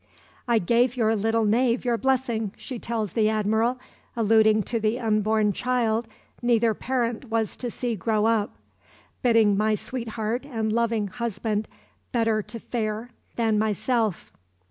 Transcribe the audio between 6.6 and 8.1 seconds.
parent was to see